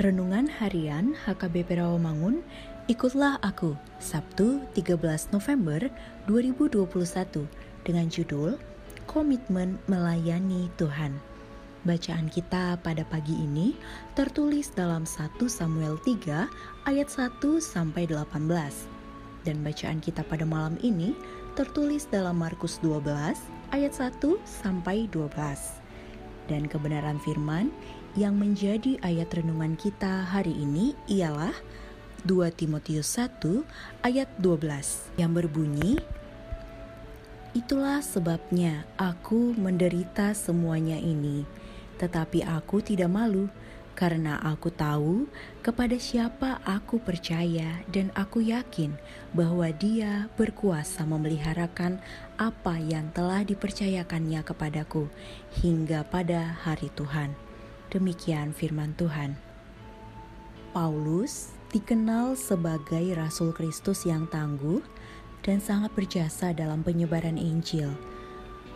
Renungan 0.00 0.48
Harian 0.48 1.12
HKBP 1.12 1.76
Rawamangun, 1.76 2.40
ikutlah 2.88 3.36
aku, 3.44 3.76
Sabtu 4.00 4.64
13 4.72 4.96
November 5.28 5.92
2021 6.24 6.88
dengan 7.84 8.08
judul 8.08 8.56
Komitmen 9.04 9.76
Melayani 9.92 10.72
Tuhan. 10.80 11.20
Bacaan 11.84 12.32
kita 12.32 12.80
pada 12.80 13.04
pagi 13.12 13.44
ini 13.44 13.76
tertulis 14.16 14.72
dalam 14.72 15.04
1 15.04 15.36
Samuel 15.52 16.00
3 16.00 16.48
ayat 16.88 17.08
1 17.12 17.36
sampai 17.60 18.08
18 18.08 18.40
dan 19.44 19.60
bacaan 19.60 20.00
kita 20.00 20.24
pada 20.24 20.48
malam 20.48 20.80
ini 20.80 21.12
tertulis 21.60 22.08
dalam 22.08 22.40
Markus 22.40 22.80
12 22.80 23.04
ayat 23.76 23.92
1 23.92 24.16
sampai 24.48 25.12
12. 25.12 25.28
Dan 26.48 26.66
kebenaran 26.66 27.20
firman 27.22 27.68
yang 28.18 28.34
menjadi 28.34 28.98
ayat 29.06 29.30
renungan 29.30 29.78
kita 29.78 30.26
hari 30.26 30.50
ini 30.50 30.98
ialah 31.06 31.54
2 32.26 32.50
Timotius 32.52 33.16
1 33.16 33.62
ayat 34.02 34.28
12 34.42 35.20
yang 35.20 35.30
berbunyi 35.30 36.00
Itulah 37.50 37.98
sebabnya 37.98 38.86
aku 38.94 39.54
menderita 39.58 40.34
semuanya 40.38 40.98
ini 40.98 41.46
tetapi 41.98 42.46
aku 42.46 42.80
tidak 42.80 43.12
malu 43.12 43.50
karena 44.00 44.40
aku 44.40 44.72
tahu 44.72 45.28
kepada 45.60 45.92
siapa 46.00 46.56
aku 46.64 46.96
percaya 47.02 47.84
dan 47.92 48.08
aku 48.16 48.40
yakin 48.40 48.96
bahwa 49.36 49.68
dia 49.76 50.32
berkuasa 50.40 51.04
memeliharakan 51.04 52.00
apa 52.40 52.80
yang 52.80 53.12
telah 53.12 53.44
dipercayakannya 53.44 54.40
kepadaku 54.40 55.12
hingga 55.60 56.00
pada 56.08 56.56
hari 56.64 56.88
Tuhan. 56.96 57.49
Demikian 57.90 58.54
firman 58.54 58.94
Tuhan. 58.94 59.34
Paulus 60.70 61.50
dikenal 61.74 62.38
sebagai 62.38 63.02
Rasul 63.18 63.50
Kristus 63.50 64.06
yang 64.06 64.30
tangguh 64.30 64.78
dan 65.42 65.58
sangat 65.58 65.90
berjasa 65.98 66.54
dalam 66.54 66.86
penyebaran 66.86 67.34
Injil. 67.34 67.90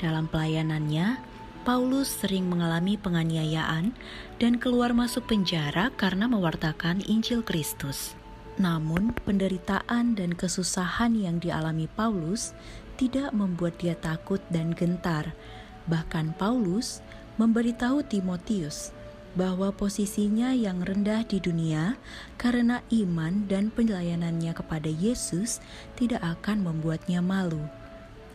Dalam 0.03 0.26
pelayanannya, 0.26 1.22
Paulus 1.62 2.10
sering 2.10 2.50
mengalami 2.50 2.98
penganiayaan 2.98 3.94
dan 4.42 4.58
keluar 4.58 4.91
masuk 4.91 5.30
penjara 5.30 5.94
karena 5.94 6.26
mewartakan 6.26 6.98
Injil 7.06 7.47
Kristus. 7.47 8.19
Namun, 8.58 9.14
penderitaan 9.22 10.19
dan 10.19 10.34
kesusahan 10.34 11.14
yang 11.14 11.38
dialami 11.38 11.86
Paulus 11.86 12.50
tidak 12.98 13.30
membuat 13.30 13.78
dia 13.78 13.94
takut 13.94 14.42
dan 14.50 14.74
gentar. 14.74 15.38
Bahkan 15.86 16.34
Paulus 16.34 16.98
memberitahu 17.38 18.06
Timotius 18.06 18.94
bahwa 19.34 19.75
posisinya 19.75 20.55
yang 20.55 20.83
rendah 20.83 21.27
di 21.27 21.43
dunia 21.43 21.99
karena 22.39 22.83
iman 22.91 23.47
dan 23.50 23.71
pelayanannya 23.75 24.55
kepada 24.55 24.87
Yesus 24.87 25.59
tidak 25.99 26.22
akan 26.22 26.62
membuatnya 26.62 27.19
malu. 27.19 27.62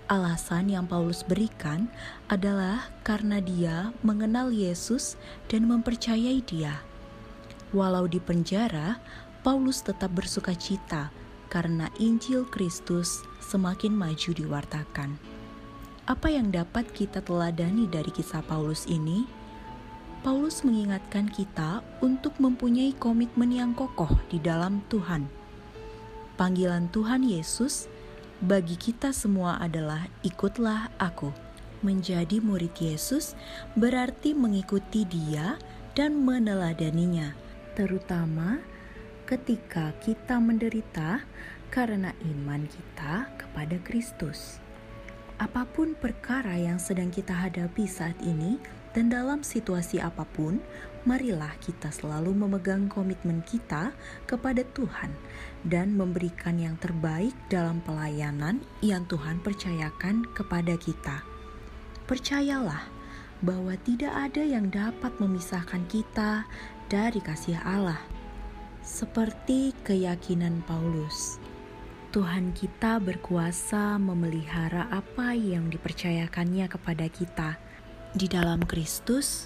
Alasan 0.09 0.73
yang 0.73 0.89
Paulus 0.89 1.21
berikan 1.23 1.87
adalah 2.27 2.89
karena 3.05 3.39
dia 3.39 3.95
mengenal 4.01 4.49
Yesus 4.49 5.15
dan 5.47 5.69
mempercayai 5.69 6.41
Dia. 6.43 6.81
Walau 7.69 8.09
di 8.09 8.17
penjara, 8.17 8.97
Paulus 9.45 9.85
tetap 9.85 10.09
bersuka 10.17 10.57
cita 10.57 11.13
karena 11.53 11.93
Injil 12.01 12.43
Kristus 12.49 13.21
semakin 13.39 13.93
maju 13.93 14.31
diwartakan. 14.33 15.15
Apa 16.09 16.33
yang 16.33 16.49
dapat 16.49 16.89
kita 16.89 17.21
teladani 17.21 17.85
dari 17.85 18.09
kisah 18.09 18.41
Paulus 18.41 18.89
ini? 18.89 19.38
Paulus 20.19 20.67
mengingatkan 20.67 21.31
kita 21.31 21.79
untuk 22.03 22.35
mempunyai 22.43 22.91
komitmen 22.91 23.55
yang 23.55 23.71
kokoh 23.71 24.19
di 24.27 24.35
dalam 24.35 24.83
Tuhan. 24.91 25.31
Panggilan 26.35 26.91
Tuhan 26.91 27.23
Yesus 27.23 27.87
bagi 28.43 28.75
kita 28.75 29.15
semua 29.15 29.63
adalah 29.63 30.11
ikutlah 30.27 30.91
aku. 30.99 31.31
Menjadi 31.87 32.43
murid 32.43 32.75
Yesus 32.75 33.31
berarti 33.79 34.35
mengikuti 34.35 35.07
dia 35.07 35.55
dan 35.95 36.19
meneladaninya, 36.27 37.31
terutama 37.79 38.59
ketika 39.23 39.95
kita 40.03 40.35
menderita 40.35 41.23
karena 41.71 42.11
iman 42.27 42.67
kita 42.67 43.31
kepada 43.39 43.79
Kristus. 43.87 44.59
Apa 45.39 45.63
pun 45.63 45.95
perkara 45.95 46.59
yang 46.59 46.83
sedang 46.83 47.07
kita 47.07 47.31
hadapi 47.31 47.87
saat 47.87 48.19
ini, 48.19 48.59
dan 48.91 49.07
dalam 49.07 49.39
situasi 49.39 50.03
apa 50.03 50.27
pun, 50.35 50.59
marilah 51.07 51.55
kita 51.63 51.87
selalu 51.95 52.35
memegang 52.35 52.91
komitmen 52.91 53.39
kita 53.47 53.95
kepada 54.27 54.67
Tuhan 54.75 55.15
dan 55.63 55.95
memberikan 55.95 56.59
yang 56.59 56.75
terbaik 56.75 57.31
dalam 57.47 57.79
pelayanan 57.87 58.59
yang 58.83 59.07
Tuhan 59.07 59.39
percayakan 59.39 60.27
kepada 60.35 60.75
kita. 60.75 61.23
Percayalah 62.03 62.91
bahwa 63.39 63.79
tidak 63.87 64.11
ada 64.11 64.43
yang 64.43 64.67
dapat 64.67 65.15
memisahkan 65.23 65.87
kita 65.87 66.43
dari 66.91 67.23
kasih 67.23 67.55
Allah. 67.63 68.03
Seperti 68.83 69.71
keyakinan 69.87 70.65
Paulus, 70.67 71.39
Tuhan 72.09 72.57
kita 72.57 72.97
berkuasa 72.97 74.01
memelihara 74.01 74.89
apa 74.89 75.37
yang 75.37 75.69
dipercayakannya 75.69 76.65
kepada 76.65 77.05
kita 77.05 77.61
di 78.17 78.25
dalam 78.25 78.65
Kristus, 78.65 79.45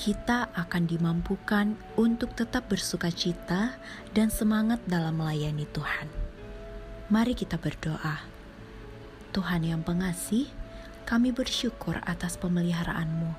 kita 0.00 0.48
akan 0.56 0.88
dimampukan 0.88 1.76
untuk 2.00 2.32
tetap 2.32 2.72
bersuka 2.72 3.12
cita 3.12 3.76
dan 4.16 4.32
semangat 4.32 4.80
dalam 4.88 5.20
melayani 5.20 5.68
Tuhan. 5.68 6.08
Mari 7.12 7.36
kita 7.36 7.60
berdoa. 7.60 8.24
Tuhan 9.36 9.68
yang 9.68 9.84
pengasih, 9.84 10.48
kami 11.04 11.28
bersyukur 11.28 12.00
atas 12.08 12.40
pemeliharaanmu. 12.40 13.36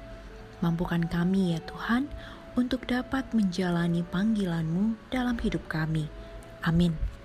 Mampukan 0.62 1.10
kami 1.10 1.58
ya 1.58 1.60
Tuhan 1.66 2.06
untuk 2.54 2.86
dapat 2.86 3.34
menjalani 3.34 4.06
panggilanmu 4.06 5.10
dalam 5.10 5.42
hidup 5.42 5.66
kami. 5.66 6.06
Amin. 6.62 7.17